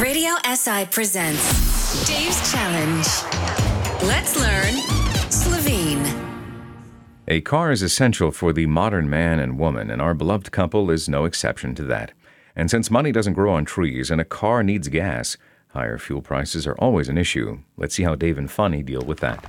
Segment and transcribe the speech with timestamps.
[0.00, 3.04] Radio SI presents Dave's Challenge.
[4.04, 4.74] Let's learn
[5.28, 6.04] Slovene.
[7.26, 11.08] A car is essential for the modern man and woman, and our beloved couple is
[11.08, 12.12] no exception to that.
[12.54, 15.36] And since money doesn't grow on trees and a car needs gas,
[15.70, 17.58] higher fuel prices are always an issue.
[17.76, 19.42] Let's see how Dave and Fanny deal with that.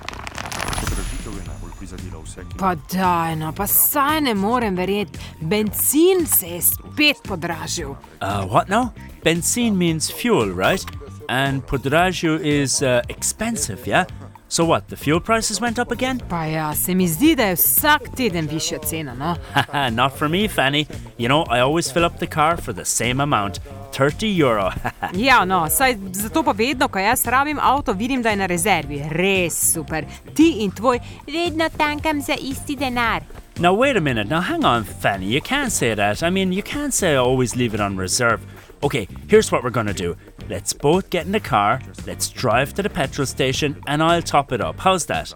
[2.58, 5.18] Pa daj, no, pa saj ne morem verjeti.
[5.40, 7.90] Benzin se je spet podražil.
[8.20, 8.92] Uh, what now?
[9.24, 10.84] Benzene means fuel, right?
[11.28, 14.04] And podražju is uh, expensive, yeah?
[14.48, 16.20] So what, the fuel prices went up again?
[16.28, 19.36] Pa ja, se mi zdi, da je vsak teden višja cena, no.
[19.54, 20.86] Haha, Not for me, Fanny.
[21.18, 23.60] You know, I always fill up the car for the same amount
[23.96, 24.70] 30 euro.
[25.14, 29.02] Ja, no, saj zato pa vedno, ko jaz rabim avto, vidim, da je na rezervi.
[29.10, 30.04] Res super.
[30.34, 33.22] Ti in tvoj vedno tankam za isti denar.
[33.60, 34.28] now, wait a minute.
[34.28, 35.26] Now, hang on, Fanny.
[35.26, 36.22] You can't say that.
[36.22, 38.40] I mean, you can't say I always leave it on reserve.
[38.82, 40.16] Okay, here's what we're gonna do.
[40.48, 44.52] Let's both get in the car, let's drive to the petrol station, and I'll top
[44.52, 44.80] it up.
[44.80, 45.34] How's that?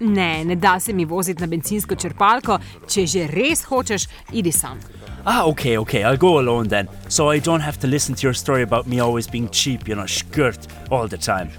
[0.00, 2.58] Ne, ne da se mi voziti na bencinsko črpalko.
[2.88, 4.78] Če že res hočeš, idi sam.
[5.26, 8.34] Ah, okay, okay, I'll go alone then, so I don't have to listen to your
[8.34, 11.50] story about me always being cheap, you know, skirt all the time.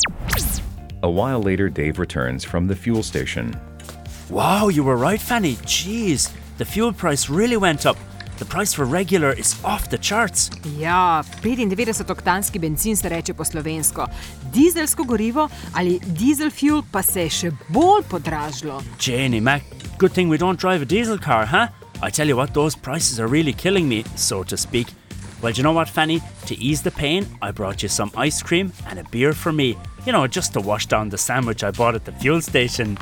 [1.02, 3.56] A while later, Dave returns from the fuel station.
[4.30, 5.56] Wow, you were right, Fanny.
[5.66, 7.98] Jeez, the fuel price really went up.
[8.38, 10.52] The price for regular is off the charts.
[10.78, 14.08] Ja, 95-oktanski bencin se reče po slovensko.
[14.54, 18.82] Dizelsko gorivo ali diesel fuel pa se je še bolj podražilo.
[19.00, 19.62] Janie Mac,
[19.98, 21.68] good thing we don't drive a diesel car, huh?
[22.06, 24.90] I tell you what, those prices are really killing me, so to speak.
[25.42, 26.22] Well, do you know what, Fanny?
[26.46, 29.76] To ease the pain, I brought you some ice cream and a beer for me.
[30.06, 33.00] You know, just to wash down the sandwich I bought at the fuel station.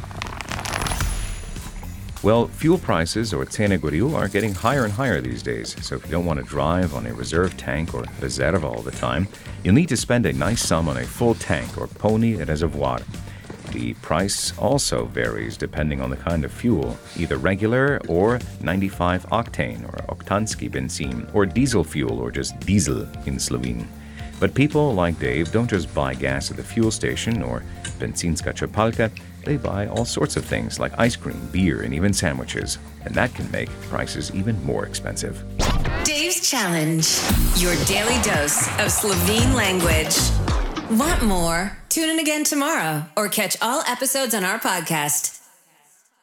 [2.24, 6.06] Well, fuel prices or cene goriv are getting higher and higher these days, so if
[6.06, 9.28] you don't want to drive on a reserve tank or rezerva all the time,
[9.66, 13.04] you'll need to spend a nice sum on a full tank or poln rezervoar.
[13.74, 19.84] The price also varies depending on the kind of fuel, either regular or 95 octane
[19.86, 23.88] or oktanski benzene, or diesel fuel or just diesel in Slovene.
[24.40, 27.64] But people like Dave don't just buy gas at the fuel station or
[27.98, 29.10] benzinska črpalka,
[29.44, 32.78] they buy all sorts of things like ice cream, beer, and even sandwiches.
[33.06, 35.44] And that can make prices even more expensive.
[36.04, 37.08] Dave's Challenge.
[37.58, 40.43] Your daily dose of Slovene language.
[40.94, 41.76] Want more?
[41.90, 45.43] Tune in again tomorrow or catch all episodes on our podcast.